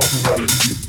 fucking 0.00 0.46
reality. 0.46 0.87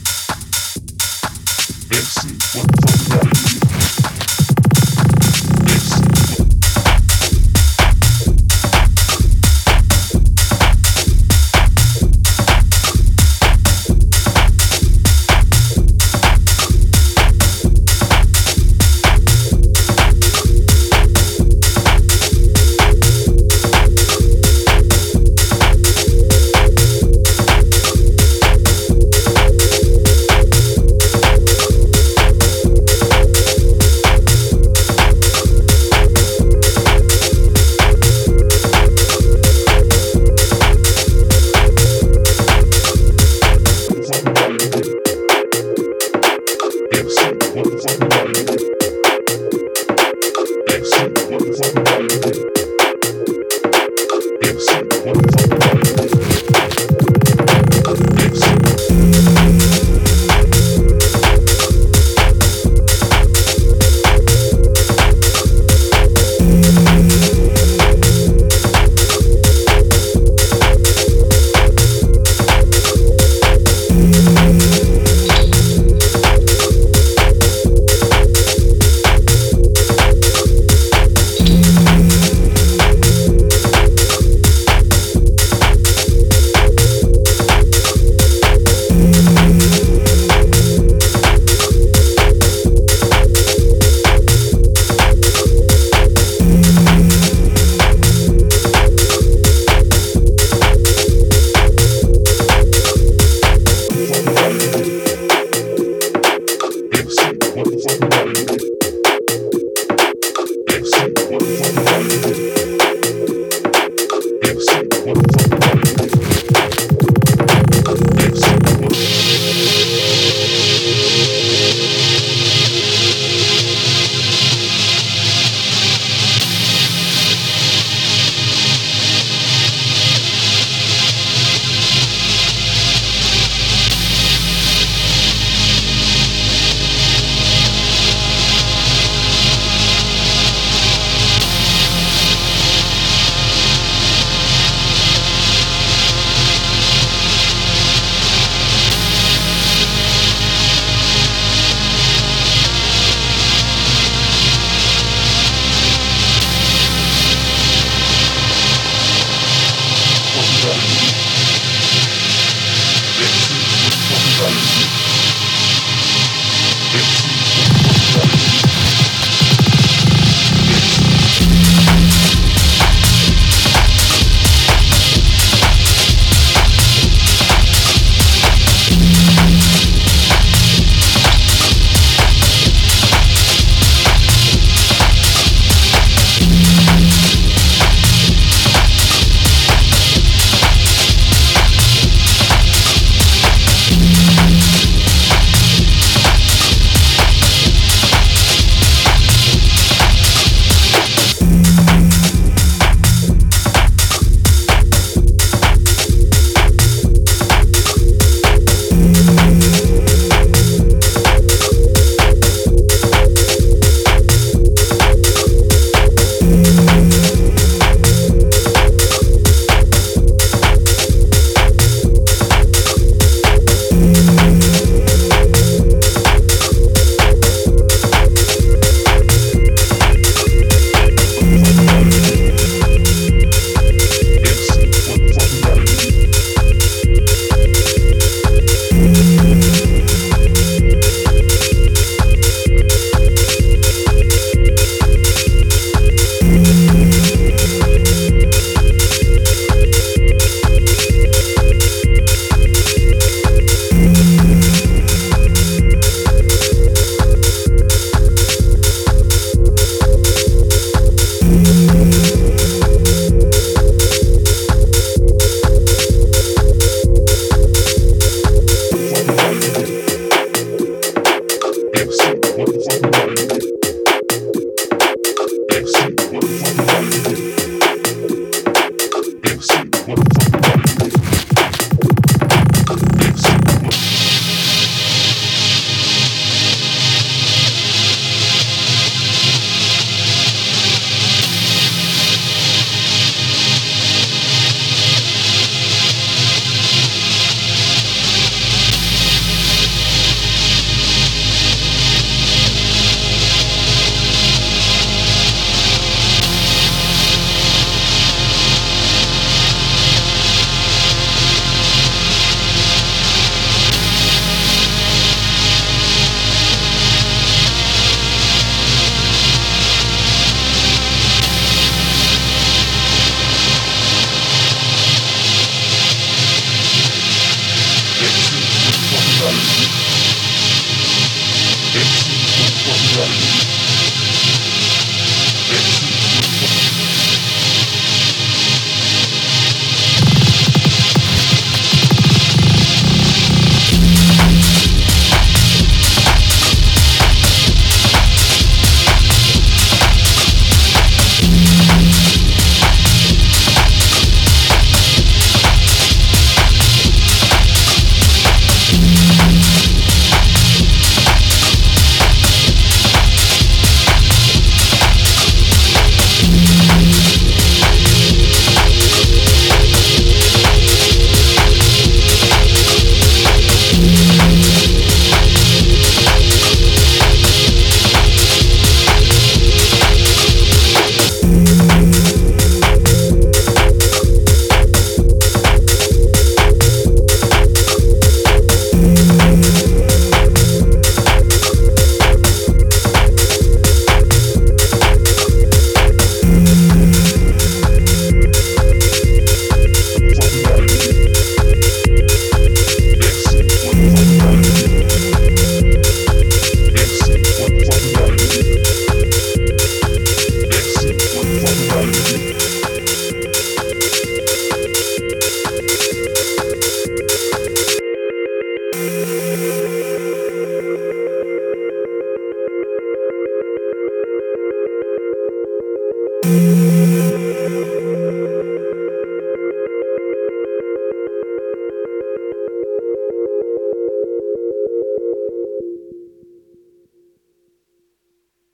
Música 426.50 426.99